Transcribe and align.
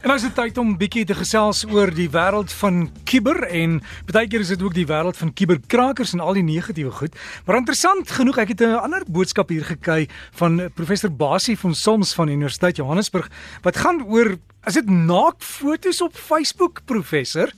En 0.00 0.08
as 0.08 0.22
dit 0.24 0.32
tyd 0.32 0.56
om 0.56 0.70
bietjie 0.80 1.02
te 1.04 1.12
gesels 1.12 1.58
oor 1.68 1.90
die 1.92 2.06
wêreld 2.08 2.48
van 2.56 2.86
kiber 3.04 3.42
en 3.52 3.74
baie 4.08 4.30
keer 4.32 4.40
is 4.40 4.52
dit 4.54 4.62
ook 4.64 4.72
die 4.72 4.86
wêreld 4.88 5.18
van 5.20 5.32
kiberkrakers 5.36 6.14
en 6.16 6.22
al 6.24 6.38
die 6.38 6.44
negatiewe 6.46 6.92
goed. 7.02 7.18
Maar 7.44 7.58
interessant 7.60 8.08
genoeg, 8.16 8.38
ek 8.40 8.54
het 8.54 8.62
'n 8.64 8.80
ander 8.80 9.04
boodskap 9.04 9.52
hier 9.52 9.64
gekry 9.64 10.08
van 10.40 10.72
professor 10.72 11.12
Basie 11.12 11.58
van 11.58 11.74
Soms 11.74 12.14
van 12.14 12.32
Universiteit 12.32 12.76
Johannesburg 12.76 13.28
wat 13.62 13.76
gaan 13.76 14.00
oor 14.08 14.40
is 14.64 14.74
dit 14.74 14.88
naakfoto's 14.88 16.00
op 16.00 16.12
Facebook 16.12 16.80
professor? 16.86 17.52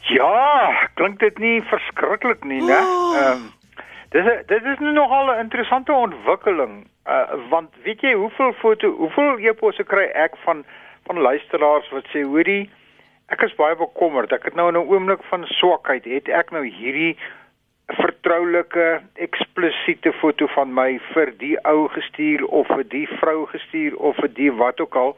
Ja, 0.00 0.88
klink 0.94 1.20
dit 1.20 1.38
nie 1.38 1.62
verskriklik 1.62 2.44
nie, 2.44 2.62
né? 2.62 2.80
Oh. 2.80 3.16
Ehm 3.16 3.32
um, 3.32 3.52
dis 4.10 4.24
dit 4.46 4.64
is 4.64 4.78
nou 4.78 4.92
nogal 4.92 5.36
'n 5.36 5.44
interessante 5.44 5.92
ontwikkeling. 5.92 6.88
Uh 7.04 7.36
want 7.50 7.68
weet 7.84 8.00
jy 8.00 8.14
hoeveel 8.14 8.52
foto, 8.52 8.90
hoeveel 8.96 9.38
e-posse 9.38 9.84
kry 9.84 10.08
ek 10.14 10.36
van 10.44 10.64
van 11.08 11.24
luisteraars 11.24 11.88
wat 11.96 12.08
sê 12.12 12.22
hoorie 12.22 12.68
ek 13.32 13.42
is 13.44 13.56
baie 13.56 13.76
bekommerd. 13.76 14.32
Ek 14.32 14.46
het 14.48 14.56
nou 14.56 14.68
in 14.68 14.76
'n 14.76 14.88
oomblik 14.88 15.22
van 15.30 15.44
swakheid 15.58 16.04
het 16.04 16.28
ek 16.28 16.50
nou 16.52 16.64
hierdie 16.64 17.16
vertroulike 17.96 19.00
eksplisiete 19.14 20.12
foto 20.20 20.46
van 20.46 20.72
my 20.74 21.00
vir 21.12 21.32
die 21.40 21.56
ou 21.64 21.88
gestuur 21.88 22.44
of 22.44 22.66
vir 22.66 22.84
die 22.84 23.06
vrou 23.20 23.46
gestuur 23.52 23.96
of 23.96 24.16
vir 24.16 24.32
die 24.40 24.52
wat 24.52 24.80
ook 24.80 24.96
al. 24.96 25.16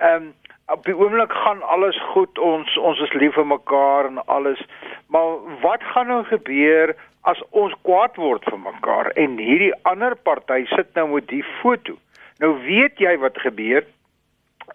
Ehm 0.00 0.14
um, 0.14 0.34
op 0.68 0.84
die 0.84 0.96
oomblik 0.96 1.32
gaan 1.32 1.62
alles 1.62 1.96
goed 2.12 2.38
ons 2.38 2.76
ons 2.76 3.00
is 3.00 3.12
lief 3.12 3.34
vir 3.34 3.46
mekaar 3.46 4.06
en 4.06 4.18
alles 4.26 4.60
maar 5.06 5.38
wat 5.62 5.82
gaan 5.92 6.06
nou 6.12 6.24
gebeur 6.24 6.92
as 7.22 7.40
ons 7.50 7.72
kwaad 7.88 8.16
word 8.16 8.44
vir 8.44 8.58
mekaar 8.58 9.08
en 9.16 9.38
hierdie 9.38 9.72
ander 9.82 10.16
party 10.16 10.66
sit 10.76 10.92
nou 10.94 11.08
met 11.14 11.28
die 11.28 11.44
foto? 11.62 11.96
Nou 12.38 12.52
weet 12.66 13.00
jy 13.00 13.16
wat 13.18 13.40
gebeur 13.40 13.86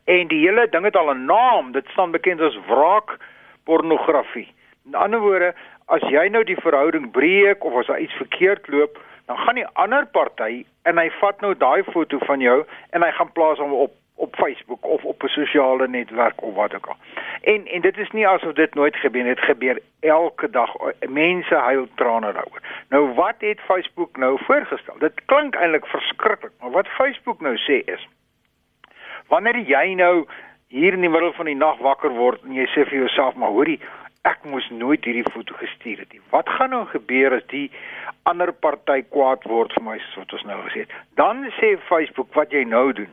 En 0.04 0.28
die 0.28 0.48
hele 0.48 0.68
ding 0.70 0.86
het 0.86 0.96
al 0.96 1.14
'n 1.14 1.26
naam, 1.26 1.72
dit 1.72 1.88
staan 1.88 2.12
bekend 2.12 2.42
as 2.42 2.60
wraak 2.68 3.18
pornografie. 3.64 4.54
In 4.86 4.96
ander 4.96 5.20
woorde, 5.20 5.54
as 5.86 6.02
jy 6.02 6.28
nou 6.28 6.44
die 6.44 6.62
verhouding 6.62 7.12
breek 7.12 7.64
of 7.64 7.76
as 7.76 7.86
daar 7.86 8.00
iets 8.00 8.14
verkeerd 8.14 8.68
loop, 8.68 9.00
dan 9.26 9.38
gaan 9.38 9.56
die 9.56 9.68
ander 9.68 10.06
party 10.06 10.66
en 10.84 10.98
hy 10.98 11.10
vat 11.20 11.42
nou 11.42 11.54
daai 11.58 11.84
foto 11.84 12.18
van 12.18 12.40
jou 12.40 12.64
en 12.90 13.04
hy 13.04 13.12
gaan 13.12 13.32
plaas 13.32 13.58
hom 13.58 13.74
op 13.74 13.92
op 14.16 14.36
Facebook 14.36 14.86
of 14.86 15.04
op 15.04 15.24
'n 15.24 15.28
sosiale 15.28 15.88
netwerk 15.88 16.42
of 16.42 16.56
wat 16.56 16.76
ook 16.76 16.86
al. 16.86 16.96
En 17.42 17.68
en 17.68 17.82
dit 17.82 17.98
is 17.98 18.12
nie 18.12 18.28
asof 18.28 18.54
dit 18.54 18.74
nooit 18.74 18.96
gebeur 18.96 19.24
nie, 19.24 19.36
dit 19.36 19.44
gebeur 19.44 19.80
elke 20.00 20.50
dag. 20.50 20.76
Mense 21.00 21.56
huil 21.56 21.88
trane 21.96 22.32
daaroor. 22.34 22.62
Nou 22.90 23.14
wat 23.14 23.36
het 23.38 23.60
Facebook 23.60 24.18
nou 24.18 24.40
voorgestel? 24.44 24.98
Dit 24.98 25.26
klink 25.26 25.56
eintlik 25.56 25.86
verskriklik, 25.86 26.52
maar 26.60 26.72
wat 26.72 26.88
Facebook 26.88 27.42
nou 27.42 27.58
sê 27.58 27.84
is 27.86 28.08
Wanneer 29.34 29.64
jy 29.66 29.96
nou 29.98 30.26
hier 30.70 30.94
in 30.94 31.02
die 31.02 31.10
middel 31.10 31.32
van 31.34 31.48
die 31.50 31.58
nag 31.58 31.80
wakker 31.82 32.14
word 32.14 32.44
en 32.46 32.54
jy 32.54 32.68
sê 32.70 32.84
vir 32.86 33.00
jouself 33.00 33.38
maar 33.40 33.54
hoorie 33.56 33.80
ek 34.30 34.44
moes 34.46 34.68
nooit 34.72 35.04
hierdie 35.08 35.26
foto 35.34 35.58
gestuur 35.58 36.04
het 36.04 36.14
nie. 36.14 36.22
Wat 36.30 36.50
gaan 36.58 36.70
nou 36.76 36.84
gebeur 36.92 37.34
as 37.40 37.48
die 37.50 37.66
ander 38.30 38.54
party 38.66 39.02
kwaad 39.16 39.48
word 39.50 39.74
vir 39.76 39.86
my 39.88 39.96
soos 40.04 40.20
wat 40.22 40.36
ons 40.38 40.46
nou 40.52 40.60
gesê 40.68 40.84
het? 40.86 40.94
Dan 41.18 41.42
sê 41.58 41.74
Facebook 41.90 42.30
wat 42.38 42.54
jy 42.54 42.62
nou 42.76 42.86
doen. 43.00 43.10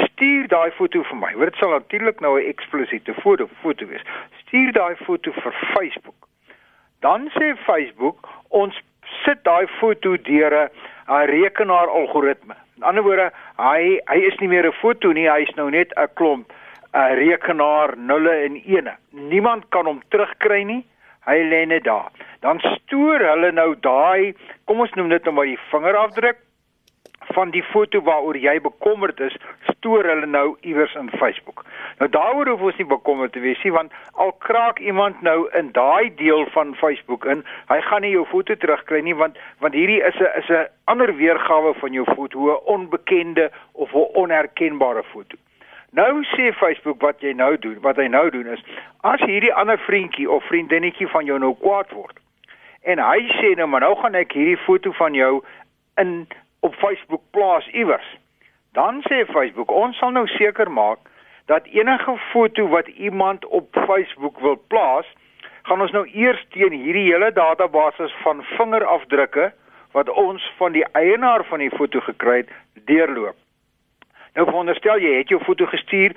Stuur 0.00 0.50
daai 0.50 0.74
foto 0.74 1.04
vir 1.06 1.20
my. 1.22 1.30
Dit 1.44 1.62
sal 1.62 1.76
natuurlik 1.76 2.20
nou 2.24 2.34
'n 2.40 2.50
eksplisiete 2.50 3.14
foto 3.22 3.46
foto 3.62 3.86
wees. 3.86 4.04
Stuur 4.42 4.72
daai 4.72 4.96
foto 5.06 5.32
vir 5.38 5.54
Facebook. 5.76 6.28
Dan 7.00 7.30
sê 7.38 7.54
Facebook 7.62 8.28
ons 8.50 8.74
sit 9.24 9.44
daai 9.44 9.66
foto 9.78 10.16
deur 10.16 10.52
'n 10.66 11.26
rekenaar 11.30 11.88
algoritme. 11.88 12.63
In 12.84 12.90
ander 12.90 13.02
woorde, 13.02 13.30
hy 13.56 14.00
hy 14.12 14.16
is 14.28 14.34
nie 14.42 14.48
meer 14.52 14.66
'n 14.68 14.76
foto 14.76 15.12
nie, 15.16 15.24
hy 15.24 15.46
is 15.48 15.54
nou 15.56 15.70
net 15.70 15.92
'n 15.96 16.08
klomp 16.20 16.52
'n 16.92 17.16
rekenaar 17.16 17.96
nulle 17.96 18.34
en 18.44 18.60
ene. 18.60 18.92
Niemand 19.12 19.64
kan 19.70 19.86
hom 19.86 20.02
terugkry 20.10 20.64
nie. 20.64 20.84
Hy 21.24 21.38
lê 21.48 21.64
net 21.66 21.84
daar. 21.84 22.10
Dan 22.40 22.60
stoor 22.60 23.24
hulle 23.24 23.52
nou 23.52 23.74
daai, 23.80 24.34
kom 24.66 24.80
ons 24.80 24.92
noem 24.96 25.08
dit 25.08 25.24
nou 25.24 25.32
maar 25.32 25.46
die 25.46 25.58
vingerafdruk 25.70 26.36
van 27.34 27.50
die 27.54 27.62
foto 27.62 28.00
waaroor 28.06 28.36
jy 28.38 28.54
bekommerd 28.62 29.20
is, 29.20 29.36
stoor 29.72 30.06
hulle 30.08 30.26
nou 30.26 30.56
iewers 30.62 30.94
in 30.98 31.10
Facebook. 31.18 31.64
Nou 31.98 32.08
daaroor 32.10 32.48
hoef 32.52 32.66
ons 32.70 32.80
nie 32.80 32.88
bekommerd 32.90 33.34
te 33.34 33.42
wees 33.44 33.60
nie 33.66 33.72
want 33.74 33.92
al 34.24 34.32
kraak 34.46 34.80
iemand 34.80 35.22
nou 35.26 35.48
in 35.58 35.72
daai 35.76 36.14
deel 36.18 36.46
van 36.56 36.74
Facebook 36.80 37.26
in, 37.30 37.44
hy 37.70 37.80
gaan 37.88 38.06
nie 38.06 38.14
jou 38.14 38.24
foto 38.30 38.56
terugkry 38.56 39.02
nie 39.04 39.16
want 39.18 39.38
want 39.64 39.74
hierdie 39.78 40.00
is 40.02 40.20
'n 40.20 40.30
is 40.42 40.50
'n 40.50 40.66
ander 40.84 41.14
weergawe 41.16 41.74
van 41.80 41.92
jou 41.92 42.06
foto, 42.14 42.50
'n 42.50 42.64
onbekende 42.76 43.50
of 43.72 43.94
'n 43.94 44.08
onherkenbare 44.24 45.02
foto. 45.02 45.36
Nou 45.92 46.24
sê 46.24 46.52
Facebook 46.52 47.00
wat 47.00 47.20
jy 47.20 47.32
nou 47.32 47.58
doen, 47.58 47.78
wat 47.80 47.96
hy 47.96 48.06
nou 48.06 48.30
doen 48.30 48.46
is 48.46 48.62
as 49.00 49.20
hierdie 49.20 49.54
ander 49.54 49.78
vriendjie 49.78 50.30
of 50.30 50.44
vriendinnetjie 50.44 51.08
van 51.08 51.24
jou 51.24 51.38
nou 51.38 51.54
kwaad 51.60 51.90
word 51.90 52.18
en 52.84 52.98
hy 52.98 53.20
sê 53.38 53.54
nou 53.56 53.66
maar 53.66 53.84
nou 53.84 53.94
gaan 54.00 54.16
ek 54.18 54.32
hierdie 54.36 54.60
foto 54.66 54.92
van 54.98 55.14
jou 55.16 55.42
in 56.00 56.26
op 56.64 56.74
Facebook 56.74 57.22
plaas 57.30 57.66
iewers. 57.72 58.06
Dan 58.72 59.02
sê 59.08 59.24
Facebook, 59.28 59.70
ons 59.70 59.98
sal 60.00 60.14
nou 60.16 60.24
seker 60.26 60.70
maak 60.70 60.98
dat 61.46 61.66
enige 61.68 62.16
foto 62.32 62.68
wat 62.72 62.88
iemand 62.88 63.44
op 63.46 63.68
Facebook 63.86 64.38
wil 64.40 64.56
plaas, 64.72 65.06
gaan 65.68 65.80
ons 65.80 65.92
nou 65.92 66.06
eers 66.08 66.40
teen 66.56 66.72
hierdie 66.72 67.10
hele 67.10 67.30
database 67.32 68.08
van 68.22 68.40
vingerafdrukke 68.56 69.50
wat 69.92 70.08
ons 70.08 70.44
van 70.56 70.72
die 70.72 70.84
eienaar 70.92 71.44
van 71.44 71.60
die 71.62 71.70
foto 71.76 72.00
gekry 72.00 72.42
het, 72.42 72.52
deurloop. 72.88 73.36
Nou 74.34 74.46
veronderstel 74.48 74.98
jy 75.04 75.18
het 75.20 75.30
jou 75.30 75.40
foto 75.44 75.68
gestuur 75.70 76.16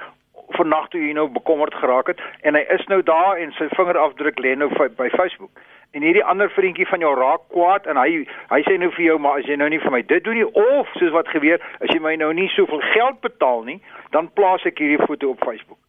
vannag 0.55 0.87
toe 0.91 1.01
jy 1.01 1.13
nou 1.13 1.27
bekommerd 1.27 1.75
geraak 1.75 2.13
het 2.13 2.21
en 2.41 2.55
hy 2.55 2.63
is 2.75 2.85
nou 2.87 3.01
daar 3.03 3.41
en 3.41 3.51
sy 3.57 3.67
vingerafdruk 3.75 4.39
lê 4.39 4.55
nou 4.55 4.69
by 4.77 5.09
Facebook 5.15 5.51
en 5.91 6.03
hierdie 6.03 6.23
ander 6.23 6.49
vriendjie 6.51 6.87
van 6.87 6.99
jou 6.99 7.13
raak 7.15 7.43
kwaad 7.53 7.87
en 7.87 7.97
hy 7.99 8.23
hy 8.51 8.59
sê 8.67 8.75
nou 8.79 8.89
vir 8.95 9.05
jou 9.05 9.17
maar 9.23 9.39
as 9.41 9.47
jy 9.49 9.57
nou 9.59 9.69
nie 9.71 9.81
vir 9.83 9.93
my 9.95 10.01
dit 10.11 10.23
doen 10.23 10.37
nie 10.39 10.47
of 10.47 10.91
soos 10.99 11.13
wat 11.15 11.31
gebeur 11.33 11.63
as 11.79 11.93
jy 11.93 11.99
my 12.03 12.15
nou 12.21 12.29
nie 12.35 12.47
soveel 12.55 12.83
geld 12.93 13.21
betaal 13.25 13.63
nie 13.69 13.79
dan 14.15 14.29
plaas 14.39 14.65
ek 14.67 14.81
hierdie 14.83 15.03
foto 15.05 15.31
op 15.33 15.43
Facebook. 15.45 15.79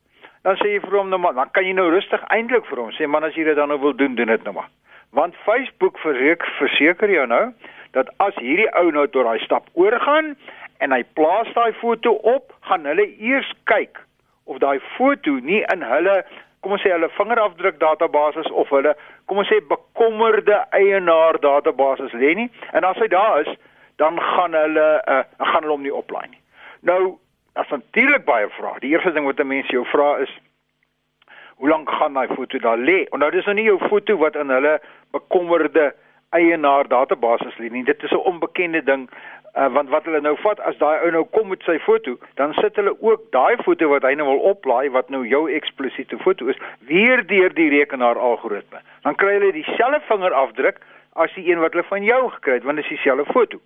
Dan 0.46 0.58
sê 0.62 0.74
jy 0.74 0.82
vir 0.86 0.98
hom 1.00 1.10
nou 1.12 1.20
maar 1.22 1.34
dan 1.36 1.50
kan 1.52 1.66
jy 1.66 1.74
nou 1.76 1.88
rustig 1.92 2.24
eintlik 2.34 2.66
vir 2.70 2.84
hom 2.84 2.94
sê 2.96 3.10
man 3.10 3.26
as 3.26 3.36
jy 3.38 3.46
dit 3.48 3.58
dan 3.58 3.72
nou 3.72 3.80
wil 3.82 3.96
doen 3.96 4.14
doen 4.18 4.32
dit 4.34 4.46
nou 4.46 4.54
maar. 4.60 4.70
Want 5.16 5.36
Facebook 5.44 5.98
verseker 6.04 6.54
verseker 6.60 7.10
jou 7.10 7.26
nou 7.26 7.44
dat 7.96 8.10
as 8.22 8.36
hierdie 8.38 8.68
ou 8.78 8.90
nou 8.94 9.06
tot 9.08 9.26
daai 9.26 9.44
stap 9.44 9.66
oorgaan 9.74 10.36
en 10.78 10.94
hy 10.94 11.02
plaas 11.18 11.48
daai 11.56 11.72
foto 11.80 12.12
op, 12.22 12.52
gaan 12.68 12.86
hulle 12.86 13.08
eers 13.18 13.48
kyk 13.66 13.98
of 14.48 14.58
daai 14.64 14.78
foto 14.96 15.38
nie 15.50 15.62
in 15.74 15.84
hulle 15.92 16.22
kom 16.60 16.74
ons 16.74 16.82
sê 16.82 16.90
hulle 16.94 17.10
vingerafdruk 17.16 17.78
database 17.82 18.50
of 18.50 18.70
hulle 18.74 18.94
kom 19.26 19.40
ons 19.44 19.50
sê 19.52 19.60
bekommerde 19.72 20.58
eienaar 20.80 21.38
database 21.44 22.10
lê 22.22 22.34
nie 22.40 22.50
en 22.72 22.88
as 22.88 23.00
hy 23.02 23.08
daar 23.14 23.44
is 23.44 23.54
dan 24.02 24.18
gaan 24.32 24.54
hulle 24.54 24.88
uh, 25.14 25.22
gaan 25.38 25.62
hulle 25.62 25.74
hom 25.74 25.86
nie 25.86 25.94
oplaai 25.94 26.28
nie. 26.30 26.42
Nou 26.86 27.18
as 27.58 27.70
natuurlik 27.74 28.24
baie 28.24 28.46
vrae. 28.54 28.78
Die 28.84 28.92
eerste 28.94 29.12
ding 29.12 29.26
wat 29.26 29.40
'n 29.40 29.50
mens 29.50 29.70
jou 29.74 29.84
vra 29.92 30.18
is 30.22 30.30
hoe 31.58 31.68
lank 31.68 31.90
gaan 31.90 32.14
daai 32.14 32.28
foto 32.34 32.58
daar 32.58 32.78
lê? 32.78 33.06
En 33.12 33.18
nou 33.18 33.30
dis 33.30 33.46
nou 33.46 33.54
nie 33.54 33.66
jou 33.66 33.78
foto 33.88 34.16
wat 34.16 34.36
in 34.36 34.50
hulle 34.50 34.78
bekommerde 35.10 35.94
eienaar 36.30 36.88
database 36.88 37.50
lê 37.58 37.70
nie. 37.70 37.84
Dit 37.84 38.02
is 38.02 38.10
'n 38.10 38.26
onbekende 38.30 38.82
ding 38.84 39.10
uh, 39.54 39.68
want 39.72 39.88
wat 39.88 40.04
hulle 40.04 40.20
nou 40.20 40.36
vat 40.42 40.60
as 40.60 40.76
daai 40.78 41.04
ou 41.04 41.10
nou 41.10 41.24
kom 41.36 41.48
met 41.48 41.62
sy 41.66 41.78
foto, 41.84 42.16
dan 42.40 42.54
sit 42.58 42.76
hulle 42.76 42.94
ook 43.00 43.30
daai 43.32 43.56
foto 43.64 43.88
wat 43.92 44.06
hy 44.06 44.14
nou 44.18 44.28
wil 44.30 44.44
oplaai 44.52 44.90
wat 44.94 45.10
nou 45.14 45.24
jou 45.26 45.46
eksplisiete 45.52 46.18
foto 46.24 46.48
is, 46.52 46.60
weer 46.90 47.24
deur 47.26 47.54
die 47.54 47.70
rekenaar 47.72 48.18
algoritme. 48.18 48.82
Dan 49.06 49.16
kry 49.16 49.38
hulle 49.38 49.52
dieselfde 49.56 50.00
vingerafdruk 50.10 50.82
as 51.18 51.34
die 51.34 51.48
een 51.50 51.62
wat 51.62 51.74
hulle 51.74 51.88
van 51.88 52.04
jou 52.04 52.22
gekry 52.36 52.60
het, 52.60 52.68
want 52.68 52.80
dit 52.80 52.86
is 52.86 52.96
dieselfde 52.96 53.32
foto. 53.32 53.60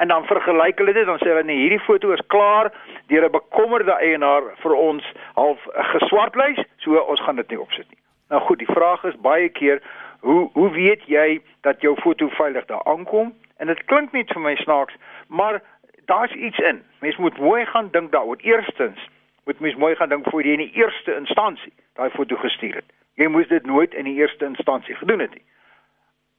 En 0.00 0.08
dan 0.08 0.24
vergelyk 0.24 0.78
hulle 0.80 0.92
dit, 0.96 1.06
dan 1.06 1.18
sê 1.20 1.28
hulle 1.28 1.44
nee, 1.44 1.60
hierdie 1.60 1.82
foto 1.84 2.12
is 2.16 2.22
klaar 2.32 2.70
deur 3.12 3.26
'n 3.26 3.32
bekommerde 3.32 3.92
eienaar 3.92 4.42
vir 4.62 4.74
ons 4.74 5.04
half 5.34 5.66
geswartlys, 5.94 6.60
so 6.78 6.96
ons 6.96 7.20
gaan 7.20 7.36
dit 7.36 7.50
nie 7.50 7.60
opsit 7.60 7.88
nie. 7.90 7.98
Nou 8.30 8.40
goed, 8.40 8.58
die 8.58 8.72
vraag 8.72 9.04
is 9.04 9.16
baie 9.20 9.48
keer, 9.48 9.82
hoe 10.20 10.50
hoe 10.52 10.70
weet 10.70 11.02
jy 11.06 11.40
dat 11.60 11.80
jou 11.80 11.96
foto 12.00 12.28
veilig 12.28 12.64
daar 12.66 12.84
aankom? 12.84 13.34
En 13.60 13.68
dit 13.68 13.84
klink 13.84 14.12
net 14.16 14.30
vir 14.32 14.40
my 14.40 14.54
snaaks, 14.56 14.94
maar 15.28 15.60
daar's 16.08 16.32
iets 16.32 16.58
in. 16.58 16.82
Mens 17.04 17.16
moet 17.16 17.38
mooi 17.38 17.66
gaan 17.66 17.88
dink 17.92 18.12
daaroor. 18.12 18.36
Eerstens, 18.40 19.08
moet 19.44 19.60
mens 19.60 19.76
mooi 19.76 19.94
gaan 19.96 20.08
dink 20.08 20.28
voor 20.30 20.42
jy 20.42 20.54
in 20.56 20.64
die 20.64 20.72
eerste 20.80 21.14
instansie 21.14 21.72
daai 21.94 22.10
foto 22.10 22.36
gestuur 22.40 22.74
het. 22.80 22.88
Jy 23.20 23.28
moes 23.28 23.48
dit 23.48 23.66
nooit 23.68 23.94
in 23.94 24.08
die 24.08 24.16
eerste 24.16 24.44
instansie 24.48 24.96
gedoen 24.96 25.20
het 25.20 25.34
nie. 25.36 25.44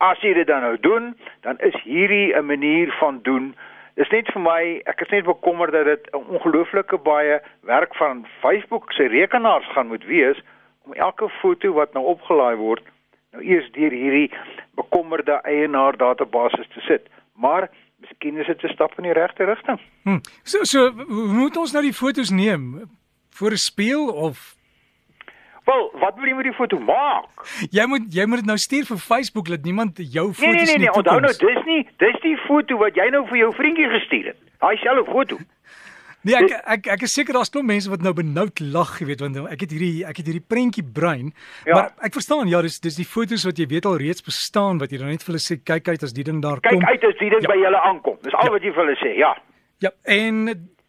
As 0.02 0.18
jy 0.26 0.34
dit 0.34 0.48
dan 0.50 0.66
nou 0.66 0.78
doen, 0.82 1.12
dan 1.46 1.60
is 1.60 1.78
hierdie 1.84 2.34
'n 2.34 2.46
manier 2.46 2.92
van 3.00 3.20
doen. 3.22 3.54
Dis 3.96 4.10
net 4.10 4.32
vir 4.34 4.42
my, 4.42 4.82
ek 4.86 5.02
is 5.02 5.10
net 5.10 5.26
bekommerd 5.26 5.72
dat 5.72 5.86
dit 5.86 6.10
'n 6.12 6.26
ongelooflike 6.36 6.98
baie 6.98 7.42
werk 7.62 7.96
van 7.96 8.26
Facebook 8.40 8.92
se 8.94 9.08
rekenaars 9.08 9.68
gaan 9.72 9.88
moet 9.88 10.06
wees 10.06 10.42
om 10.86 10.94
elke 10.94 11.30
foto 11.30 11.74
wat 11.74 11.94
nou 11.94 12.06
opgelaai 12.06 12.56
word 12.56 12.84
nou 13.32 13.44
eers 13.44 13.72
deur 13.72 13.92
hierdie 13.92 14.32
bekommerde 14.76 15.42
eienaar 15.44 15.98
database 15.98 16.66
te 16.74 16.82
sit. 16.88 17.08
Maar 17.36 17.70
miskien 18.00 18.38
is 18.38 18.48
dit 18.48 18.64
'n 18.64 18.74
stap 18.74 18.98
in 18.98 19.04
die 19.04 19.14
regte 19.14 19.44
rigting. 19.44 19.80
Hm. 20.04 20.20
So 20.44 20.64
so 20.64 20.90
hoe 20.92 21.28
moet 21.28 21.58
ons 21.58 21.72
nou 21.72 21.84
die 21.84 21.94
fotos 21.94 22.30
neem? 22.30 22.90
voor 23.42 23.52
'n 23.52 23.58
spieël 23.58 24.08
of 24.08 24.60
Wel, 25.64 25.92
wat 26.00 26.16
wil 26.16 26.26
jy 26.26 26.36
met 26.36 26.44
die 26.44 26.54
foto 26.54 26.80
maak? 26.80 27.30
jy 27.70 27.86
moet 27.86 28.14
jy 28.14 28.26
moet 28.26 28.38
dit 28.38 28.46
nou 28.46 28.58
stuur 28.58 28.86
vir 28.86 28.98
Facebook 28.98 29.48
dat 29.48 29.64
niemand 29.64 29.98
jou 29.98 30.26
Nee 30.26 30.34
foto's 30.34 30.52
nee 30.52 30.64
nee, 30.64 30.74
in 30.74 30.80
die 30.80 30.90
nee 30.90 30.98
onthou 31.00 31.20
nou, 31.20 31.36
dis 31.38 31.64
nie 31.66 31.88
dis 31.98 32.22
die 32.22 32.38
foto 32.38 32.78
wat 32.78 32.96
jy 32.96 33.10
nou 33.10 33.28
vir 33.28 33.38
jou 33.38 33.54
vriendjie 33.54 33.90
gestuur 33.90 34.26
het. 34.26 34.38
Daai 34.60 34.78
selfe 34.78 35.12
foto. 35.12 35.38
Nee, 36.24 36.36
ek 36.38 36.52
ek 36.68 36.88
ek 36.88 37.02
is 37.08 37.14
seker 37.18 37.34
daar's 37.34 37.50
klop 37.50 37.66
mense 37.66 37.90
wat 37.90 38.02
nou 38.06 38.14
benoud 38.14 38.60
lag, 38.62 39.00
jy 39.02 39.06
weet, 39.08 39.22
want 39.22 39.38
ek 39.52 39.62
het 39.66 39.72
hierdie 39.72 40.04
ek 40.06 40.18
het 40.22 40.28
hierdie 40.30 40.44
prentjie 40.48 40.84
brein. 40.84 41.32
Ja. 41.66 41.74
Maar 41.74 41.88
ek 42.06 42.14
verstaan, 42.14 42.48
ja, 42.48 42.62
dis 42.62 42.80
dis 42.80 42.96
die 42.96 43.06
foto's 43.06 43.44
wat 43.46 43.58
jy 43.58 43.66
weet 43.68 43.86
al 43.90 43.98
reeds 43.98 44.22
bestaan 44.22 44.78
wat 44.80 44.92
jy 44.92 44.98
dan 45.02 45.08
net 45.10 45.24
vir 45.24 45.34
hulle 45.34 45.42
sê 45.42 45.58
kyk 45.64 45.88
uit 45.90 46.04
as 46.04 46.14
die 46.14 46.24
ding 46.24 46.42
daar 46.44 46.60
Kyk 46.62 46.72
kom. 46.78 46.86
uit 46.86 47.04
as 47.04 47.18
die 47.20 47.30
ding 47.30 47.42
Ja. 47.42 47.48
by 47.50 47.58
julle 47.58 47.82
aankom. 47.82 48.18
Dis 48.22 48.34
al 48.34 48.46
Ja. 48.46 48.52
wat 48.52 48.62
jy 48.62 48.72
vir 48.74 48.86
hulle 48.86 48.98
sê. 49.02 49.18
Ja. 49.18 49.34
Ja, 49.82 49.90
en 50.06 50.46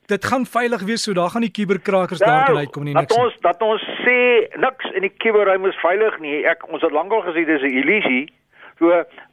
dit 0.09 0.25
gaan 0.25 0.45
veilig 0.45 0.83
wees, 0.85 1.03
so 1.03 1.15
daar 1.15 1.31
gaan 1.31 1.41
die 1.43 1.51
kuberkrakers 1.51 2.19
daar 2.21 2.45
kan 2.47 2.57
uitkom 2.59 2.85
nie 2.85 2.93
Nou, 2.93 3.07
dat 3.07 3.17
niks. 3.17 3.17
nie. 3.17 3.25
ons 3.25 3.41
dat 3.41 3.63
ons 3.63 3.81
sê 4.05 4.53
niks 4.61 4.85
in 4.95 5.01
die 5.03 5.15
kuberruim 5.17 5.65
is 5.67 5.77
veilig 5.81 6.21
nie. 6.21 6.45
Ek 6.45 6.69
ons 6.69 6.83
het 6.83 6.93
lankal 6.93 7.23
gesê 7.23 7.47
dis 7.47 7.63
'n 7.63 7.73
illusie. 7.81 8.29
So 8.79 8.91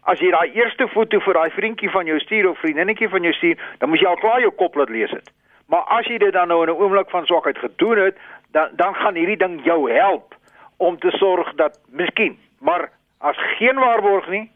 as 0.07 0.19
jy 0.19 0.31
daai 0.31 0.54
eerste 0.56 0.88
foto 0.94 1.19
vir 1.19 1.34
daai 1.34 1.50
vriendjie 1.51 1.90
van 1.92 2.06
jou 2.06 2.19
stuur 2.19 2.50
of 2.50 2.57
vriendinnetjie 2.60 3.10
van 3.10 3.24
jou 3.24 3.34
stuur, 3.34 3.57
dan 3.80 3.90
moet 3.90 4.00
jy 4.00 4.07
al 4.07 4.16
klaar 4.16 4.40
jou 4.40 4.51
kop 4.51 4.75
laat 4.75 4.90
lees 4.90 5.12
het. 5.12 5.30
Maar 5.69 5.86
as 6.00 6.06
jy 6.10 6.18
dit 6.18 6.33
dan 6.33 6.48
nou 6.48 6.63
in 6.63 6.69
'n 6.69 6.81
oomblik 6.81 7.10
van 7.10 7.25
swakheid 7.25 7.57
gedoen 7.57 7.98
het, 7.98 8.18
dan 8.51 8.69
dan 8.71 8.95
gaan 8.95 9.16
hierdie 9.16 9.38
ding 9.38 9.63
jou 9.63 9.92
help 9.92 10.36
om 10.77 11.00
te 11.00 11.12
sorg 11.12 11.54
dat 11.56 11.80
miskien, 11.89 12.39
maar 12.60 12.89
as 13.18 13.38
geen 13.57 13.75
waarborg 13.75 14.30
nie, 14.30 14.51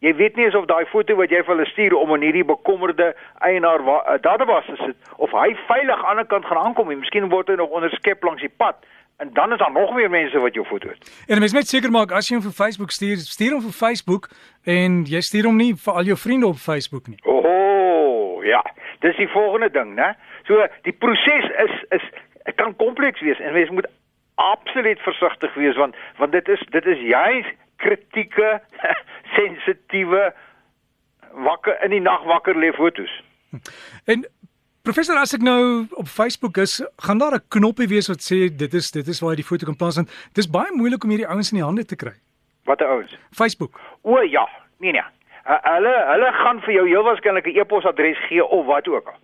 Jy 0.00 0.14
weet 0.16 0.36
nie 0.36 0.46
eens 0.46 0.54
of 0.56 0.64
daai 0.64 0.86
foto 0.88 1.12
wat 1.18 1.28
jy 1.28 1.42
vir 1.44 1.52
hulle 1.52 1.66
stuur 1.68 1.94
om 1.98 2.14
in 2.14 2.22
hierdie 2.24 2.44
bekommerde 2.48 3.10
eienaar 3.44 3.82
uh, 3.84 4.14
database 4.24 4.72
sit 4.80 5.10
of 5.20 5.34
hy 5.36 5.50
veilig 5.68 5.92
aan 5.92 6.00
die 6.00 6.10
ander 6.14 6.28
kant 6.30 6.48
gaan 6.48 6.60
aankom 6.62 6.88
nie. 6.88 6.96
Miskien 6.96 7.28
word 7.28 7.52
hy 7.52 7.58
nog 7.60 7.74
onderskep 7.76 8.24
langs 8.24 8.40
die 8.40 8.52
pad 8.62 8.80
en 9.20 9.28
dan 9.36 9.52
is 9.52 9.60
daar 9.60 9.72
nog 9.72 9.92
meer 9.92 10.08
mense 10.08 10.40
wat 10.40 10.56
jou 10.56 10.64
foto 10.64 10.88
het. 10.88 11.10
En 11.28 11.42
mens 11.44 11.52
moet 11.52 11.68
seker 11.68 11.92
maak 11.92 12.14
as 12.16 12.30
jy 12.30 12.38
hom 12.38 12.46
vir 12.46 12.56
Facebook 12.56 12.96
stuur, 12.96 13.20
stuur 13.28 13.58
hom 13.58 13.66
vir 13.66 13.76
Facebook 13.76 14.30
en 14.64 15.02
jy 15.04 15.20
stuur 15.20 15.50
hom 15.50 15.60
nie 15.60 15.74
vir 15.84 16.00
al 16.00 16.08
jou 16.08 16.16
vriende 16.16 16.48
op 16.48 16.64
Facebook 16.64 17.12
nie. 17.12 17.20
Ooh, 17.28 18.40
ja. 18.48 18.64
Dis 19.04 19.20
die 19.20 19.28
volgende 19.28 19.68
ding, 19.76 19.92
né? 20.00 20.14
So 20.50 20.66
die 20.82 20.92
proses 20.92 21.46
is 21.64 21.74
is 21.94 22.06
dit 22.42 22.56
kan 22.58 22.74
kompleks 22.76 23.22
wees 23.22 23.38
en 23.38 23.52
mens 23.54 23.70
moet 23.70 23.86
absoluut 24.34 25.00
versigtig 25.06 25.54
wees 25.54 25.76
want 25.78 25.94
want 26.18 26.32
dit 26.32 26.48
is 26.48 26.62
dit 26.74 26.86
is 26.86 27.04
juis 27.12 27.46
kritieke 27.84 28.48
sensitiewe 29.36 30.32
wakker 31.46 31.78
in 31.84 31.94
die 31.94 32.02
nag 32.02 32.26
wakker 32.26 32.58
lê 32.58 32.72
fotos. 32.74 33.12
En 34.10 34.26
professor, 34.82 35.20
as 35.22 35.36
ek 35.38 35.46
nou 35.46 35.86
op 36.02 36.10
Facebook 36.10 36.58
is, 36.58 36.80
gaan 37.06 37.22
daar 37.22 37.38
'n 37.38 37.46
knoppie 37.48 37.88
wees 37.94 38.10
wat 38.10 38.26
sê 38.26 38.50
dit 38.64 38.74
is 38.74 38.90
dit 38.90 39.06
is 39.06 39.22
waar 39.22 39.36
jy 39.36 39.42
die 39.44 39.50
foto 39.52 39.70
kan 39.70 39.78
plaas 39.78 40.02
want 40.02 40.10
dis 40.34 40.50
baie 40.50 40.74
moeilik 40.74 41.04
om 41.04 41.14
hierdie 41.14 41.30
ouens 41.30 41.52
in 41.52 41.62
die 41.62 41.68
hande 41.68 41.86
te 41.86 41.96
kry. 42.02 42.16
Wat 42.66 42.80
'n 42.80 42.90
ouens. 42.98 43.18
Facebook. 43.30 43.80
O 44.02 44.20
ja, 44.20 44.48
nee 44.78 44.92
nee. 44.92 45.08
Hulle 45.44 45.94
hulle 46.12 46.32
gaan 46.42 46.60
vir 46.60 46.74
jou 46.74 46.86
heel 46.88 47.02
waarskynlik 47.06 47.46
'n 47.46 47.58
e-posadres 47.60 48.18
gee 48.28 48.44
of 48.44 48.66
wat 48.66 48.88
ook 48.88 49.06
al. 49.06 49.20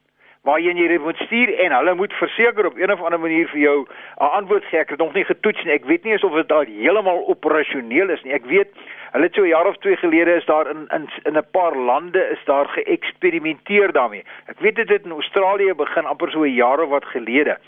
Waarheen 0.47 0.79
jy 0.79 0.87
dit 0.87 1.03
moet 1.03 1.19
stuur 1.25 1.51
en 1.59 1.73
hulle 1.75 1.95
moet 1.99 2.13
verseker 2.15 2.67
op 2.67 2.77
een 2.79 2.93
of 2.93 3.01
ander 3.03 3.19
manier 3.21 3.49
vir 3.51 3.59
jou 3.59 3.79
'n 3.83 4.31
antwoord 4.39 4.65
gee. 4.65 4.79
Ek 4.79 4.91
het 4.91 4.99
nog 4.99 5.15
nie 5.15 5.25
getoets 5.25 5.65
nie. 5.65 5.73
Ek 5.73 5.85
weet 5.85 6.05
nie 6.05 6.13
eens 6.13 6.25
of 6.25 6.35
dit 6.35 6.49
daar 6.49 6.65
heeltemal 6.65 7.27
operasioneel 7.27 8.11
is 8.11 8.23
nie. 8.23 8.33
Ek 8.33 8.45
weet 8.45 8.69
hulle 9.13 9.25
het 9.25 9.35
so 9.35 9.43
'n 9.43 9.49
jaar 9.49 9.67
of 9.67 9.77
twee 9.77 9.97
gelede 9.97 10.35
is 10.35 10.45
daar 10.45 10.71
in 10.71 10.87
in 10.95 11.09
in 11.23 11.37
'n 11.37 11.51
paar 11.51 11.77
lande 11.77 12.29
is 12.31 12.45
daar 12.45 12.69
geëksperimenteer 12.69 13.93
daarmee. 13.93 14.25
Ek 14.47 14.59
weet 14.59 14.77
dit 14.77 14.89
het 14.89 15.05
in 15.05 15.11
Australië 15.11 15.75
begin 15.75 16.05
amper 16.05 16.31
so 16.31 16.43
'n 16.43 16.55
jaar 16.55 16.81
of 16.81 16.89
wat 16.89 17.05
gelede. 17.05 17.59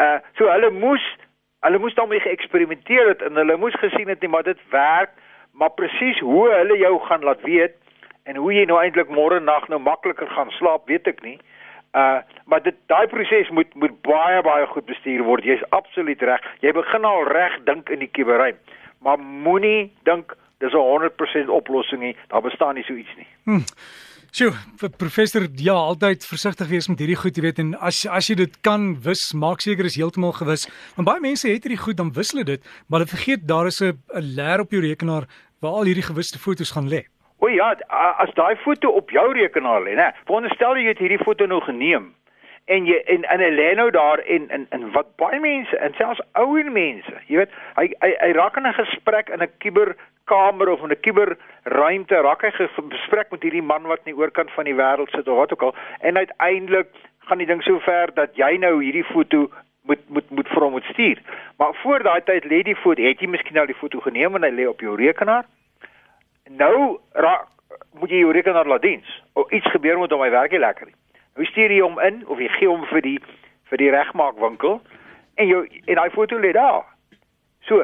Uh 0.00 0.18
so 0.36 0.48
hulle 0.48 0.70
moes 0.70 1.16
hulle 1.60 1.78
moes 1.78 1.94
daarmee 1.94 2.20
geëksperimenteer 2.20 3.08
het 3.08 3.22
en 3.22 3.34
hulle 3.34 3.56
moes 3.56 3.74
gesien 3.74 4.08
het 4.08 4.20
nie 4.20 4.30
maar 4.30 4.42
dit 4.42 4.58
werk 4.70 5.10
maar 5.52 5.70
presies 5.70 6.18
hoe 6.18 6.50
hulle 6.50 6.78
jou 6.78 7.00
gaan 7.00 7.24
laat 7.24 7.40
weet 7.42 7.74
en 8.24 8.36
hoe 8.36 8.52
jy 8.52 8.64
nou 8.64 8.82
eintlik 8.82 9.08
môre 9.08 9.40
nag 9.40 9.68
nou 9.68 9.80
makliker 9.80 10.26
gaan 10.28 10.50
slaap 10.50 10.86
weet 10.86 11.06
ek 11.06 11.22
nie. 11.22 11.36
Uh 11.36 11.55
maar 12.44 12.62
dit 12.62 12.74
daai 12.92 13.06
proses 13.08 13.48
moet 13.50 13.74
moet 13.74 13.94
baie 14.04 14.42
baie 14.42 14.66
goed 14.66 14.84
bestuur 14.86 15.22
word. 15.24 15.44
Jy's 15.44 15.64
absoluut 15.76 16.22
reg. 16.22 16.42
Jy 16.60 16.72
begin 16.76 17.04
al 17.04 17.24
reg 17.28 17.56
dink 17.64 17.88
in 17.88 18.04
die 18.04 18.10
kuberruim. 18.12 18.58
Maar 19.00 19.18
moenie 19.18 19.92
dink 20.04 20.36
dis 20.58 20.72
'n 20.72 20.76
100% 20.76 21.48
oplossing 21.48 22.02
nie. 22.02 22.16
Daar 22.28 22.42
bestaan 22.42 22.74
nie 22.74 22.84
so 22.84 22.94
iets 22.94 23.16
nie. 23.16 23.26
Hm. 23.44 23.64
Sjoe, 24.30 24.52
professor, 24.98 25.46
ja, 25.54 25.72
altyd 25.72 26.26
versigtig 26.26 26.68
wees 26.68 26.88
met 26.88 26.98
hierdie 26.98 27.16
goed, 27.16 27.36
jy 27.36 27.42
weet, 27.42 27.58
en 27.58 27.70
as 27.80 28.02
as 28.06 28.26
jy 28.28 28.34
dit 28.34 28.60
kan 28.60 29.00
wis, 29.00 29.32
maak 29.32 29.60
seker 29.64 29.84
is 29.88 29.96
heeltemal 29.96 30.32
gewis. 30.36 30.66
Want 30.96 31.08
baie 31.08 31.20
mense 31.20 31.48
het 31.48 31.64
hierdie 31.64 31.80
goed 31.80 31.96
dan 31.96 32.12
wis 32.12 32.34
hulle 32.34 32.44
dit, 32.44 32.60
maar 32.86 33.00
hulle 33.00 33.14
vergeet 33.16 33.46
daar 33.48 33.66
is 33.66 33.80
'n 33.80 33.96
leer 34.36 34.60
op 34.60 34.70
jou 34.70 34.82
rekenaar 34.82 35.24
waar 35.60 35.72
al 35.72 35.88
hierdie 35.88 36.04
gewiste 36.04 36.38
foto's 36.38 36.70
gaan 36.76 36.88
lê. 36.88 37.06
O 37.38 37.48
ja, 37.48 37.74
as 38.18 38.32
daai 38.34 38.56
foto 38.56 38.88
op 38.88 39.10
jou 39.10 39.32
rekenaar 39.32 39.82
lê, 39.84 39.94
né? 39.94 40.12
Veronderstel 40.24 40.78
jy 40.80 40.88
het 40.88 41.02
hierdie 41.02 41.24
foto 41.24 41.46
nou 41.46 41.60
geneem 41.60 42.14
en 42.66 42.86
jy 42.86 42.96
en 43.12 43.24
en 43.30 43.42
hy 43.44 43.50
lê 43.54 43.66
nou 43.78 43.90
daar 43.94 44.18
en 44.18 44.48
en 44.50 44.66
en 44.74 44.86
wat 44.94 45.12
baie 45.22 45.38
mense 45.40 45.76
en 45.78 45.94
selfs 45.98 46.22
ouer 46.42 46.70
mense, 46.72 47.12
jy 47.30 47.42
weet, 47.42 47.52
hy 47.76 47.86
hy, 48.02 48.10
hy 48.22 48.30
raak 48.34 48.56
in 48.58 48.66
'n 48.66 48.78
gesprek 48.78 49.28
in 49.30 49.42
'n 49.42 49.52
kuberkamer 49.62 50.68
of 50.68 50.82
in 50.82 50.90
'n 50.90 51.00
kuberruimte, 51.06 52.22
raak 52.26 52.42
hy 52.42 52.50
gesprek 52.50 53.30
met 53.30 53.42
hierdie 53.42 53.62
man 53.62 53.86
wat 53.86 53.98
aan 53.98 54.12
die 54.12 54.18
oorkant 54.18 54.50
van 54.50 54.64
die 54.64 54.74
wêreld 54.74 55.10
sit 55.10 55.28
of 55.28 55.36
wat 55.36 55.52
ook 55.52 55.62
al 55.62 55.74
en 56.00 56.16
uiteindelik 56.16 56.88
gaan 57.28 57.38
die 57.38 57.46
ding 57.46 57.62
so 57.62 57.78
ver 57.78 58.14
dat 58.14 58.34
jy 58.36 58.56
nou 58.56 58.82
hierdie 58.82 59.04
foto 59.04 59.50
moet 59.82 60.02
moet 60.08 60.30
moet 60.30 60.48
vir 60.48 60.62
hom 60.62 60.72
moet 60.72 60.84
stuur. 60.84 61.18
Maar 61.58 61.74
voor 61.82 62.02
daai 62.02 62.20
tyd 62.20 62.44
lê 62.44 62.62
die 62.62 62.76
foto, 62.76 63.02
het 63.02 63.20
jy 63.20 63.28
miskien 63.28 63.58
al 63.58 63.66
die 63.66 63.80
foto 63.82 64.00
geneem 64.00 64.34
en 64.34 64.42
hy 64.42 64.50
lê 64.50 64.66
op 64.68 64.80
jou 64.80 64.96
rekenaar? 64.96 65.44
Nou 66.48 66.98
raak 67.12 67.48
moet 67.98 68.10
jy 68.10 68.20
jou 68.22 68.32
rekenaar 68.32 68.66
laat 68.66 68.82
diens. 68.82 69.22
O 69.34 69.46
iets 69.50 69.70
gebeur 69.70 69.98
met 69.98 70.10
hom, 70.10 70.22
hy 70.22 70.30
werk 70.30 70.52
nie 70.54 70.62
lekker 70.62 70.86
nie. 70.86 70.94
Nou 71.36 71.46
stuur 71.48 71.72
jy 71.72 71.80
hom 71.82 71.98
in 72.06 72.22
of 72.26 72.38
jy 72.40 72.48
gee 72.58 72.68
hom 72.68 72.84
vir 72.92 73.02
die 73.02 73.18
vir 73.66 73.82
die 73.82 73.90
regmaakwinkel 73.90 74.78
en 75.42 75.48
jou 75.50 75.64
en 75.66 75.98
daai 75.98 76.10
foto 76.14 76.38
lê 76.38 76.52
daar. 76.54 76.84
So, 77.66 77.82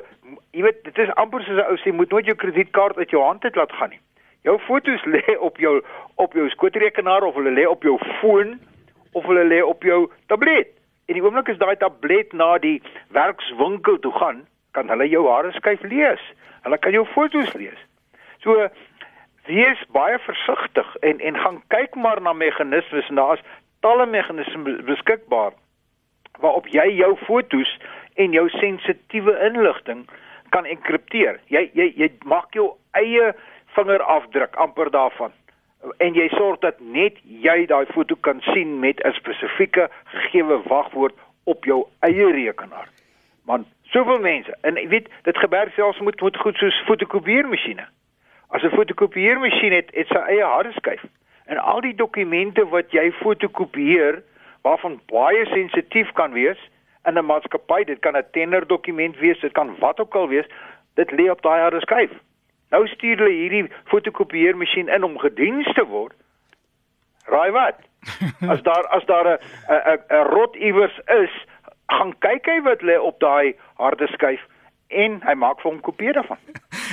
jy 0.55 0.63
weet 0.63 0.85
dit 0.87 0.99
is 1.03 1.11
amper 1.19 1.43
soos 1.43 1.59
'n 1.59 1.71
ou 1.73 1.77
sê 1.83 1.93
moet 1.93 2.11
nooit 2.11 2.27
jou 2.27 2.37
kredietkaart 2.37 2.97
uit 2.97 3.11
jou 3.11 3.23
hand 3.23 3.45
uit 3.45 3.57
laat 3.57 3.73
gaan 3.73 3.91
nie. 3.91 4.01
Jou 4.43 4.59
fotos 4.59 5.03
lê 5.15 5.37
op 5.39 5.59
jou 5.59 5.83
op 6.17 6.33
jou 6.33 6.49
skootrekenaar 6.51 7.23
of 7.23 7.35
hulle 7.35 7.51
lê 7.51 7.67
op 7.67 7.83
jou 7.83 7.99
foon 8.21 8.61
of 9.13 9.25
hulle 9.25 9.45
lê 9.45 9.63
op 9.63 9.83
jou 9.83 10.11
tablet. 10.27 10.69
En 11.09 11.15
die 11.15 11.23
oomblik 11.23 11.49
as 11.49 11.59
daai 11.59 11.77
tablet 11.77 12.33
na 12.33 12.59
die 12.59 12.83
werkswinkel 13.11 13.99
toe 13.99 14.13
gaan, 14.13 14.47
kan 14.71 14.89
hulle 14.89 15.09
jou 15.09 15.27
harde 15.29 15.53
skyf 15.53 15.83
lees. 15.83 16.23
Hulle 16.63 16.79
kan 16.79 16.93
jou 16.93 17.05
fotos 17.05 17.53
lees. 17.55 17.79
So 18.43 18.69
wees 19.47 19.83
baie 19.95 20.19
versigtig 20.19 20.97
en 21.01 21.21
en 21.21 21.37
gaan 21.39 21.63
kyk 21.75 21.95
maar 21.95 22.21
na 22.23 22.33
meganismes 22.33 23.09
en 23.09 23.21
daar's 23.21 23.43
talle 23.81 24.07
meganismes 24.07 24.83
beskikbaar 24.87 25.53
waarop 26.43 26.67
jy 26.67 26.89
jou 26.97 27.17
fotos 27.27 27.71
en 28.15 28.33
jou 28.33 28.49
sensitiewe 28.49 29.35
inligting 29.47 30.07
kan 30.51 30.67
enkripteer. 30.67 31.41
Jy 31.47 31.71
jy 31.75 31.93
jy 31.97 32.11
maak 32.25 32.55
jou 32.55 32.73
eie 32.99 33.33
vingerafdruk 33.77 34.59
amper 34.67 34.91
daarvan 34.91 35.33
en 35.99 36.15
jy 36.15 36.29
sorg 36.35 36.61
dat 36.63 36.81
net 36.81 37.19
jy 37.23 37.67
daai 37.67 37.87
foto 37.95 38.17
kan 38.27 38.43
sien 38.53 38.79
met 38.81 39.01
'n 39.05 39.15
spesifieke 39.19 39.89
gegeewe 40.05 40.63
wagwoord 40.67 41.15
op 41.45 41.65
jou 41.65 41.87
eie 42.01 42.31
rekenaar. 42.33 42.89
Man, 43.47 43.67
soveel 43.83 44.19
mense 44.19 44.55
en 44.63 44.77
jy 44.77 44.89
weet 44.89 45.09
dit 45.23 45.39
gebeur 45.39 45.71
selfs 45.75 46.01
met 46.01 46.21
met 46.21 46.37
goed 46.37 46.57
soos 46.57 46.83
fotokopieermasjiene. 46.87 47.87
As 48.53 48.63
'n 48.63 48.75
fotokopieermasjien 48.77 49.73
het, 49.73 49.89
het 49.95 50.07
sy 50.07 50.21
eie 50.29 50.45
harde 50.45 50.73
skyf. 50.73 51.03
En 51.45 51.59
al 51.59 51.81
die 51.81 51.95
dokumente 51.95 52.69
wat 52.69 52.93
jy 52.93 53.13
fotokopieer 53.13 54.23
waarvan 54.63 55.01
baie 55.07 55.47
sensitief 55.47 56.13
kan 56.13 56.33
wees 56.33 56.59
in 57.05 57.19
'n 57.19 57.25
maatskappy, 57.25 57.85
dit 57.85 57.99
kan 57.99 58.17
'n 58.17 58.25
tenderdokument 58.31 59.17
wees, 59.19 59.41
dit 59.41 59.53
kan 59.53 59.77
wat 59.79 60.01
ook 60.01 60.15
al 60.15 60.29
wees, 60.29 60.47
dit 60.95 61.11
lê 61.11 61.31
op 61.31 61.43
daai 61.43 61.61
harde 61.61 61.81
skyf. 61.81 62.11
Nou 62.71 62.87
stuur 62.89 63.17
hulle 63.17 63.31
hierdie 63.31 63.71
fotokopieermasjien 63.85 64.89
in 64.89 65.05
om 65.05 65.19
gediens 65.19 65.73
te 65.73 65.85
word. 65.85 66.15
Raai 67.25 67.51
wat? 67.51 67.77
As 68.53 68.63
daar 68.63 68.87
as 68.87 69.05
daar 69.05 69.27
'n 69.27 69.39
'n 69.69 70.01
'n 70.11 70.25
rot 70.25 70.57
iewers 70.57 70.99
is, 71.07 71.45
gaan 71.87 72.19
kyk 72.19 72.47
hy 72.47 72.63
wat 72.63 72.83
lê 72.83 72.97
op 73.01 73.21
daai 73.21 73.55
harde 73.75 74.07
skyf 74.07 74.41
en 74.89 75.21
hy 75.25 75.35
maak 75.35 75.61
vir 75.61 75.71
hom 75.71 75.81
kopieë 75.81 76.13
daarvan. 76.13 76.39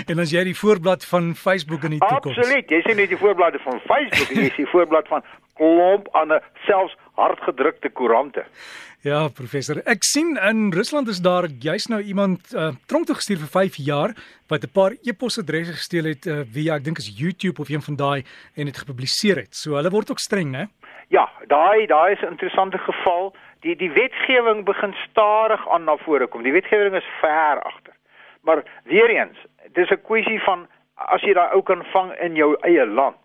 En 0.07 0.19
as 0.19 0.31
jy 0.31 0.43
die 0.43 0.57
voorblad 0.57 1.05
van 1.05 1.35
Facebook 1.35 1.83
in 1.83 1.97
die 1.97 1.99
toekoms. 1.99 2.37
Absoluut. 2.37 2.69
Jy 2.69 2.81
sien 2.85 2.95
net 2.95 3.09
die 3.09 3.19
voorblade 3.19 3.59
van 3.63 3.79
Facebook 3.85 4.35
jy 4.35 4.49
sien 4.55 4.69
voorblad 4.71 5.07
van 5.07 5.23
klomp 5.59 6.07
ander 6.15 6.43
selfs 6.67 6.95
hardgedrukte 7.19 7.89
koerante. 7.89 8.45
Ja, 9.03 9.27
professor. 9.31 9.79
Ek 9.87 10.03
sien 10.03 10.35
in 10.35 10.73
Rusland 10.75 11.07
is 11.07 11.21
daar 11.23 11.47
juis 11.63 11.87
nou 11.87 12.01
iemand 12.01 12.51
uh, 12.53 12.71
tronk 12.87 13.07
toe 13.07 13.15
gestuur 13.15 13.39
vir 13.43 13.51
5 13.53 13.79
jaar 13.83 14.15
wat 14.47 14.63
'n 14.63 14.71
paar 14.75 14.95
e-posadresse 15.03 15.73
gesteel 15.73 16.11
het 16.11 16.25
uh, 16.27 16.41
via 16.51 16.75
ek 16.75 16.83
dink 16.83 16.97
is 16.97 17.11
YouTube 17.15 17.61
of 17.61 17.69
een 17.69 17.81
van 17.81 17.95
daai 17.95 18.23
en 18.55 18.65
dit 18.65 18.77
gepubliseer 18.77 19.35
het. 19.35 19.55
So 19.55 19.75
hulle 19.75 19.89
word 19.89 20.11
ook 20.11 20.19
streng, 20.19 20.51
né? 20.51 20.67
Ja, 21.07 21.29
daai 21.47 21.87
daai 21.87 22.13
is 22.13 22.21
'n 22.21 22.35
interessante 22.35 22.77
geval. 22.77 23.33
die 23.65 23.75
die 23.75 23.91
wetgewing 23.91 24.63
begin 24.65 24.93
stadig 25.09 25.69
aan 25.69 25.83
na 25.83 25.97
vore 25.97 26.27
kom. 26.27 26.43
Die 26.43 26.55
wetgewing 26.55 26.95
is 26.95 27.07
ver 27.21 27.61
agter. 27.63 27.93
Maar 28.41 28.63
weer 28.83 29.09
eens, 29.09 29.37
dis 29.73 29.91
'n 29.91 30.01
kwessie 30.01 30.39
van 30.43 30.67
as 30.95 31.21
jy 31.21 31.33
daai 31.33 31.53
ou 31.55 31.61
kan 31.61 31.83
vang 31.93 32.13
in 32.19 32.35
jou 32.35 32.55
eie 32.67 32.85
land. 32.85 33.17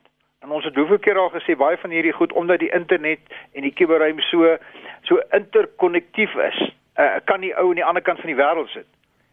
En 0.44 0.50
ons 0.50 0.64
het 0.64 0.74
hoeveel 0.76 0.98
keer 0.98 1.18
al 1.18 1.30
gesê 1.32 1.56
baie 1.56 1.76
van 1.80 1.90
hierdie 1.90 2.12
goed 2.12 2.32
omdat 2.32 2.58
die 2.58 2.72
internet 2.76 3.20
en 3.52 3.62
die 3.62 3.72
kuberruim 3.72 4.20
so 4.20 4.56
so 5.02 5.20
interkonnektief 5.36 6.34
is, 6.34 6.58
uh, 6.96 7.16
kan 7.24 7.40
die 7.40 7.54
ou 7.56 7.68
aan 7.68 7.80
die 7.80 7.84
ander 7.84 8.02
kant 8.02 8.20
van 8.20 8.32
die 8.32 8.36
wêreld 8.36 8.68
sit. 8.68 8.86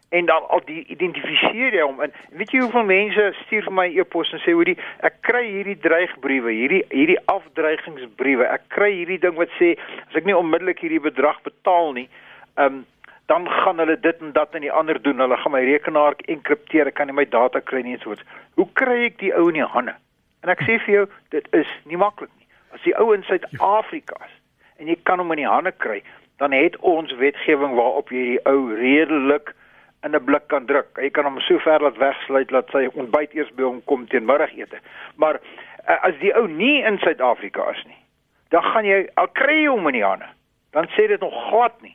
En 0.08 0.26
dan 0.28 0.48
al 0.48 0.60
die 0.64 0.84
identifiseer 0.92 1.72
jy 1.72 1.84
hom 1.84 2.00
en 2.04 2.12
weet 2.36 2.52
jy 2.52 2.60
hoeveel 2.60 2.84
mense 2.84 3.28
stuur 3.44 3.68
vir 3.68 3.76
my 3.76 3.86
e-pos 3.96 4.32
en 4.32 4.40
sê 4.44 4.52
hoorie 4.56 4.76
ek 5.00 5.20
kry 5.28 5.44
hierdie 5.46 5.78
dreigbriewe 5.80 6.52
hierdie 6.52 6.82
hierdie 6.90 7.20
afdreigingsbriewe. 7.32 8.48
Ek 8.48 8.68
kry 8.68 8.90
hierdie 8.92 9.20
ding 9.20 9.36
wat 9.36 9.52
sê 9.60 9.74
as 10.08 10.16
ek 10.20 10.28
nie 10.28 10.36
onmiddellik 10.36 10.80
hierdie 10.84 11.00
bedrag 11.00 11.40
betaal 11.44 11.92
nie 11.96 12.08
um, 12.56 12.84
dan 13.32 13.48
gaan 13.48 13.78
hulle 13.80 13.96
dit 14.00 14.18
en 14.20 14.32
dat 14.36 14.52
en 14.52 14.60
die 14.60 14.72
ander 14.72 15.02
doen 15.02 15.20
hulle 15.24 15.36
gaan 15.40 15.54
my 15.54 15.62
rekenaar 15.64 16.14
enkripteer 16.34 16.90
ek 16.90 16.98
kan 17.00 17.08
nie 17.08 17.16
my 17.16 17.24
data 17.34 17.62
kry 17.70 17.80
nie 17.86 17.94
en 17.96 18.02
so 18.04 18.12
iets 18.12 18.26
hoe 18.60 18.66
kry 18.80 18.98
ek 19.08 19.16
die 19.22 19.32
ou 19.38 19.46
in 19.48 19.56
die 19.60 19.68
hande 19.74 19.94
en 20.44 20.52
ek 20.52 20.64
sê 20.68 20.76
vir 20.84 20.94
jou 20.96 21.04
dit 21.34 21.48
is 21.60 21.70
nie 21.88 22.00
maklik 22.02 22.32
nie 22.36 22.48
as 22.76 22.84
die 22.84 22.92
ou 23.00 23.14
in 23.16 23.24
Suid-Afrika 23.28 24.20
is 24.26 24.34
en 24.82 24.90
jy 24.92 24.98
kan 25.08 25.22
hom 25.22 25.32
in 25.32 25.40
die 25.40 25.48
hande 25.48 25.72
kry 25.84 26.02
dan 26.42 26.52
het 26.56 26.76
ons 26.92 27.14
wetgewing 27.22 27.72
waarop 27.78 28.12
jy 28.12 28.26
die 28.34 28.42
ou 28.52 28.74
redelik 28.82 29.54
in 30.02 30.16
'n 30.18 30.24
blik 30.24 30.48
kan 30.50 30.66
druk. 30.66 30.98
Jy 30.98 31.10
kan 31.14 31.24
hom 31.24 31.40
so 31.40 31.58
ver 31.58 31.80
laat 31.80 31.96
wegsluit 31.96 32.48
dat 32.48 32.70
sy 32.74 32.88
ontbyt 32.92 33.34
eers 33.34 33.52
by 33.54 33.62
hom 33.62 33.82
kom 33.84 34.06
teen 34.10 34.24
middagete. 34.26 34.80
Maar 35.14 35.38
uh, 35.38 36.04
as 36.08 36.18
die 36.18 36.34
ou 36.34 36.48
nie 36.48 36.82
in 36.82 36.98
Suid-Afrika 36.98 37.70
is 37.70 37.84
nie, 37.86 38.00
dan 38.50 38.62
gaan 38.62 38.84
jy 38.84 39.06
al 39.14 39.28
kry 39.38 39.60
jy 39.62 39.68
hom 39.70 39.86
in 39.86 40.00
die 40.00 40.04
hande. 40.04 40.26
Dan 40.74 40.90
sê 40.96 41.06
dit 41.06 41.20
nog 41.20 41.36
glad 41.48 41.78
nie 41.82 41.94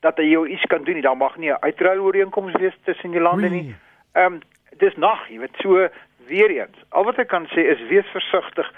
dat 0.00 0.16
hy 0.16 0.28
jou 0.30 0.48
iets 0.48 0.66
kan 0.66 0.84
doen 0.84 0.94
nie. 0.94 1.02
Daar 1.02 1.16
mag 1.16 1.36
nie 1.36 1.50
'n 1.50 1.60
uitruil 1.60 2.00
ooreenkoms 2.00 2.52
wees 2.58 2.76
tussen 2.84 3.10
die 3.10 3.20
lande 3.20 3.48
nie. 3.48 3.74
Ehm 4.12 4.32
um, 4.32 4.40
dis 4.78 4.96
nog, 4.96 5.28
jy 5.28 5.38
weet, 5.38 5.56
so 5.58 5.88
weer 6.26 6.50
eens. 6.50 6.76
Al 6.88 7.04
wat 7.04 7.18
ek 7.18 7.28
kan 7.28 7.46
sê 7.46 7.66
is 7.72 7.88
wees 7.88 8.06
versigtig 8.06 8.72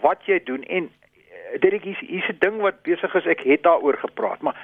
wat 0.00 0.24
jy 0.24 0.40
doen 0.44 0.62
en 0.62 0.90
dit 1.60 1.72
is 1.72 1.98
hier's 1.98 2.28
'n 2.28 2.36
ding 2.38 2.60
wat 2.60 2.82
besig 2.82 3.14
is. 3.14 3.26
Ek 3.26 3.40
het 3.40 3.62
daaroor 3.62 3.98
gepraat, 3.98 4.40
maar 4.40 4.56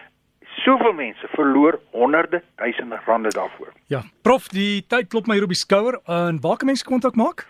soveel 0.64 0.92
mense 0.92 1.26
verloor 1.28 1.80
honderde 1.90 2.42
duisende 2.56 2.98
rande 3.04 3.28
daarvoor. 3.28 3.72
Ja, 3.86 4.02
prof, 4.22 4.48
die 4.48 4.86
tyd 4.86 5.08
klop 5.08 5.26
my 5.26 5.34
hier 5.34 5.42
op 5.42 5.54
die 5.54 5.64
skouer 5.66 6.00
en 6.04 6.40
waar 6.40 6.56
kan 6.56 6.66
mense 6.66 6.84
kontak 6.84 7.14
maak? 7.14 7.46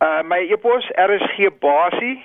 Uh 0.00 0.22
my 0.22 0.38
e-pos 0.48 0.90
rsgbasie 0.96 2.22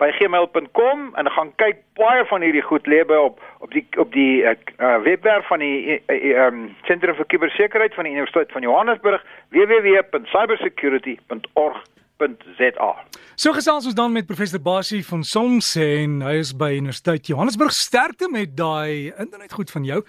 by 0.00 0.08
gmail.com 0.18 0.98
en 1.20 1.26
gaan 1.36 1.50
kyk 1.62 1.76
baie 2.00 2.22
van 2.32 2.40
hierdie 2.42 2.64
goed 2.64 2.84
lê 2.88 3.00
by 3.06 3.18
op 3.28 3.36
op 3.60 3.70
die 3.76 3.84
op 4.00 4.10
die 4.16 4.34
uh, 4.42 4.56
webwerf 5.04 5.46
van 5.52 5.60
die 5.60 5.78
uh, 5.92 5.96
uh, 6.16 6.46
um, 6.46 6.58
Sentrum 6.88 7.16
vir 7.20 7.30
Kubersekuriteit 7.32 7.94
van 7.94 8.04
die 8.08 8.14
Universiteit 8.16 8.50
van 8.56 8.64
Johannesburg 8.66 9.22
www.cybersecurity.org 9.54 11.78
www.rsg.za. 12.20 12.90
So 13.34 13.54
gesels 13.56 13.88
ons 13.88 13.96
dan 13.96 14.12
met 14.12 14.28
professor 14.28 14.60
Basie 14.60 15.00
van 15.06 15.24
Soms 15.24 15.72
en 15.80 16.20
hy 16.26 16.36
is 16.42 16.52
by 16.56 16.74
Universiteit 16.76 17.30
Johannesburg. 17.30 17.72
Sterkte 17.72 18.28
met 18.30 18.56
daai 18.56 19.12
internet 19.16 19.52
goed 19.52 19.70
van 19.70 19.88
jou 19.88 20.02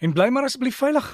en 0.00 0.16
bly 0.16 0.30
maar 0.32 0.48
asseblief 0.48 0.80
veilig. 0.80 1.12